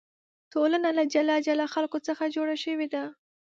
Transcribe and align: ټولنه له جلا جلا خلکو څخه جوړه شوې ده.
ټولنه 0.53 0.89
له 0.97 1.03
جلا 1.13 1.35
جلا 1.47 1.65
خلکو 1.75 1.97
څخه 2.07 2.23
جوړه 2.35 2.55
شوې 2.63 2.87
ده. 2.93 3.03